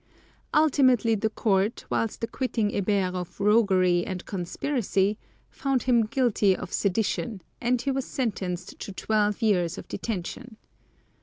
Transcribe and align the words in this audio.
Ultimately 0.55 1.13
the 1.13 1.29
Court, 1.29 1.85
whilst 1.91 2.23
acquitting 2.23 2.71
Hébert 2.71 3.13
of 3.13 3.39
roguery 3.39 4.03
and 4.03 4.25
conspiracy, 4.25 5.19
found 5.51 5.83
him 5.83 6.07
guilty 6.07 6.55
of 6.55 6.73
sedition, 6.73 7.43
and 7.61 7.79
he 7.79 7.91
was 7.91 8.05
sentenced 8.05 8.79
to 8.79 8.91
twelve 8.91 9.43
years 9.43 9.77
of 9.77 9.87
detention. 9.87 10.57